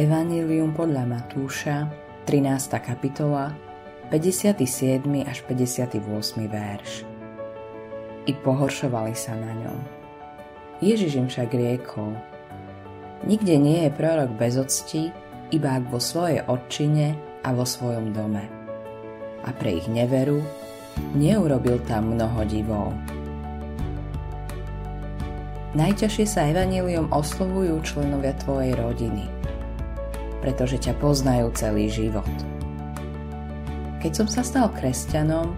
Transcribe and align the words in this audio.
Evangelium 0.00 0.72
podľa 0.72 1.04
Matúša, 1.04 1.84
13. 2.24 2.72
kapitola, 2.80 3.52
57. 4.08 5.04
až 5.28 5.44
58. 5.44 6.00
verš. 6.48 7.04
I 8.24 8.32
pohoršovali 8.32 9.12
sa 9.12 9.36
na 9.36 9.52
ňom. 9.60 9.78
Ježiš 10.80 11.20
im 11.20 11.28
však 11.28 11.52
riekol, 11.52 12.16
Nikde 13.28 13.60
nie 13.60 13.84
je 13.84 13.90
prorok 13.92 14.32
bez 14.40 14.56
octi, 14.56 15.12
iba 15.52 15.76
ak 15.76 15.92
vo 15.92 16.00
svojej 16.00 16.48
odčine 16.48 17.12
a 17.44 17.52
vo 17.52 17.68
svojom 17.68 18.16
dome. 18.16 18.48
A 19.44 19.52
pre 19.52 19.84
ich 19.84 19.84
neveru 19.84 20.40
neurobil 21.12 21.76
tam 21.84 22.16
mnoho 22.16 22.40
divov. 22.48 22.96
Najťažšie 25.76 26.24
sa 26.24 26.48
evaníliom 26.48 27.12
oslovujú 27.12 27.84
členovia 27.84 28.32
tvojej 28.40 28.72
rodiny, 28.80 29.39
pretože 30.40 30.80
ťa 30.80 30.96
poznajú 30.98 31.52
celý 31.56 31.88
život. 31.92 32.28
Keď 34.00 34.12
som 34.16 34.28
sa 34.28 34.40
stal 34.40 34.72
kresťanom, 34.72 35.52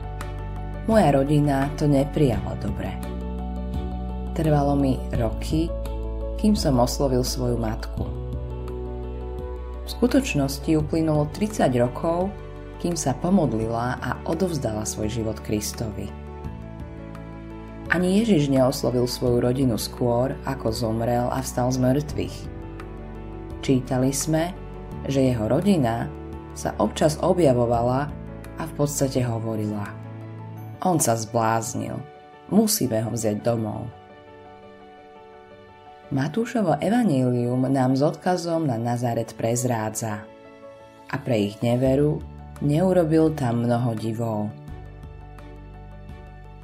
moja 0.90 1.14
rodina 1.14 1.70
to 1.78 1.86
neprijala 1.86 2.58
dobre. 2.58 2.90
Trvalo 4.34 4.74
mi 4.74 4.98
roky, 5.14 5.70
kým 6.42 6.58
som 6.58 6.82
oslovil 6.82 7.22
svoju 7.22 7.54
matku. 7.54 8.02
V 9.82 9.88
skutočnosti 9.90 10.74
uplynulo 10.78 11.30
30 11.30 11.70
rokov, 11.78 12.34
kým 12.82 12.98
sa 12.98 13.14
pomodlila 13.14 14.02
a 14.02 14.18
odovzdala 14.26 14.82
svoj 14.82 15.22
život 15.22 15.38
Kristovi. 15.38 16.10
Ani 17.92 18.24
Ježiš 18.24 18.50
neoslovil 18.50 19.06
svoju 19.06 19.38
rodinu 19.38 19.76
skôr, 19.76 20.34
ako 20.48 20.72
zomrel 20.74 21.28
a 21.28 21.44
vstal 21.44 21.70
z 21.70 21.78
mŕtvych. 21.78 22.36
Čítali 23.62 24.10
sme, 24.10 24.50
že 25.08 25.32
jeho 25.32 25.48
rodina 25.48 26.06
sa 26.52 26.76
občas 26.76 27.16
objavovala 27.22 28.12
a 28.58 28.62
v 28.62 28.72
podstate 28.76 29.24
hovorila 29.24 29.88
On 30.84 30.98
sa 30.98 31.16
zbláznil, 31.16 31.96
musíme 32.52 33.00
ho 33.06 33.10
vziať 33.14 33.38
domov. 33.40 33.88
Matúšovo 36.12 36.76
evanílium 36.76 37.64
nám 37.72 37.96
s 37.96 38.04
odkazom 38.04 38.68
na 38.68 38.76
Nazaret 38.76 39.32
prezrádza 39.32 40.20
a 41.08 41.14
pre 41.16 41.48
ich 41.48 41.56
neveru 41.64 42.20
neurobil 42.60 43.32
tam 43.32 43.64
mnoho 43.64 43.96
divov. 43.96 44.52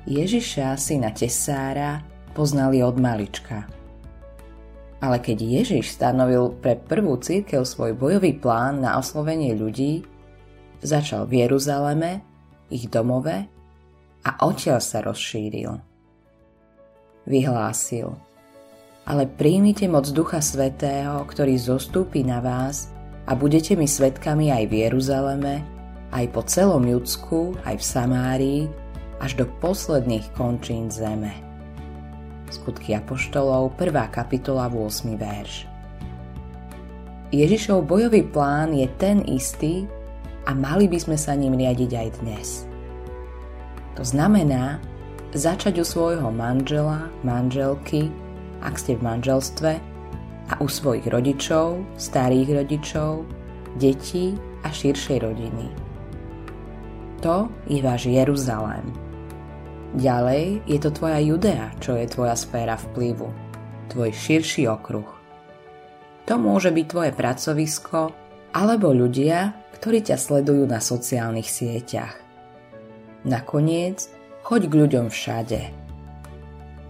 Ježiša, 0.04 0.76
syna 0.76 1.12
Tesára, 1.12 2.04
poznali 2.36 2.80
od 2.84 2.96
malička. 3.00 3.77
Ale 4.98 5.22
keď 5.22 5.38
Ježiš 5.62 5.94
stanovil 5.94 6.58
pre 6.58 6.74
prvú 6.74 7.14
církev 7.22 7.62
svoj 7.62 7.94
bojový 7.94 8.34
plán 8.34 8.82
na 8.82 8.98
oslovenie 8.98 9.54
ľudí, 9.54 10.02
začal 10.82 11.30
v 11.30 11.46
Jeruzaleme, 11.46 12.22
ich 12.68 12.90
domove 12.90 13.46
a 14.26 14.30
odtiaľ 14.42 14.82
sa 14.82 14.98
rozšíril. 15.00 15.78
Vyhlásil 17.28 18.16
Ale 19.06 19.24
príjmite 19.28 19.86
moc 19.86 20.08
Ducha 20.10 20.42
Svetého, 20.42 21.22
ktorý 21.24 21.54
zostúpi 21.56 22.26
na 22.26 22.42
vás 22.42 22.90
a 23.28 23.38
budete 23.38 23.78
mi 23.78 23.86
svetkami 23.86 24.50
aj 24.50 24.64
v 24.66 24.74
Jeruzaleme, 24.88 25.62
aj 26.10 26.24
po 26.32 26.42
celom 26.42 26.84
Judsku, 26.84 27.54
aj 27.64 27.76
v 27.78 27.84
Samárii, 27.84 28.62
až 29.22 29.38
do 29.38 29.46
posledných 29.62 30.26
končín 30.34 30.90
zeme. 30.90 31.47
Skutky 32.48 32.96
Apoštolov, 32.96 33.76
1. 33.76 33.92
kapitola, 34.08 34.72
8. 34.72 35.20
verš. 35.20 35.68
Ježišov 37.28 37.84
bojový 37.84 38.24
plán 38.24 38.72
je 38.72 38.88
ten 38.96 39.20
istý 39.28 39.84
a 40.48 40.56
mali 40.56 40.88
by 40.88 40.96
sme 40.96 41.16
sa 41.20 41.36
ním 41.36 41.60
riadiť 41.60 41.90
aj 41.92 42.08
dnes. 42.24 42.48
To 44.00 44.02
znamená 44.06 44.80
začať 45.36 45.80
u 45.80 45.84
svojho 45.84 46.32
manžela, 46.32 47.12
manželky, 47.20 48.08
ak 48.64 48.80
ste 48.80 48.96
v 48.96 49.04
manželstve, 49.04 49.72
a 50.48 50.54
u 50.64 50.68
svojich 50.68 51.04
rodičov, 51.12 51.84
starých 52.00 52.64
rodičov, 52.64 53.28
detí 53.76 54.32
a 54.64 54.72
širšej 54.72 55.18
rodiny. 55.20 55.68
To 57.20 57.52
je 57.68 57.84
váš 57.84 58.08
Jeruzalém. 58.08 59.07
Ďalej 59.96 60.68
je 60.68 60.78
to 60.84 60.92
tvoja 60.92 61.16
Judea, 61.16 61.72
čo 61.80 61.96
je 61.96 62.04
tvoja 62.04 62.36
sféra 62.36 62.76
vplyvu, 62.76 63.32
tvoj 63.88 64.12
širší 64.12 64.68
okruh. 64.68 65.08
To 66.28 66.36
môže 66.36 66.68
byť 66.68 66.86
tvoje 66.92 67.10
pracovisko 67.16 68.12
alebo 68.52 68.92
ľudia, 68.92 69.56
ktorí 69.80 70.04
ťa 70.04 70.20
sledujú 70.20 70.68
na 70.68 70.84
sociálnych 70.84 71.48
sieťach. 71.48 72.20
Nakoniec, 73.24 74.12
choď 74.44 74.68
k 74.68 74.74
ľuďom 74.76 75.06
všade. 75.08 75.60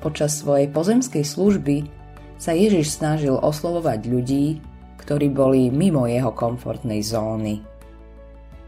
Počas 0.03 0.43
svojej 0.43 0.67
pozemskej 0.67 1.23
služby 1.23 1.87
sa 2.35 2.51
Ježiš 2.51 2.99
snažil 2.99 3.39
oslovovať 3.39 4.11
ľudí, 4.11 4.59
ktorí 4.99 5.31
boli 5.31 5.71
mimo 5.71 6.11
jeho 6.11 6.35
komfortnej 6.35 7.07
zóny. 7.07 7.63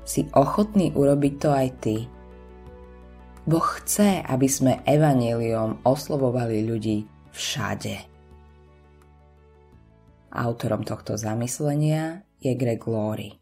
Si 0.06 0.30
ochotný 0.38 0.94
urobiť 0.94 1.34
to 1.42 1.50
aj 1.50 1.68
ty– 1.82 1.96
Boh 3.48 3.64
chce, 3.80 4.20
aby 4.20 4.46
sme 4.46 4.84
evaneliom 4.84 5.80
oslovovali 5.88 6.60
ľudí 6.68 7.08
všade. 7.32 7.96
Autorom 10.30 10.84
tohto 10.86 11.16
zamyslenia 11.16 12.22
je 12.38 12.52
Greg 12.54 12.84
Laurie. 12.86 13.39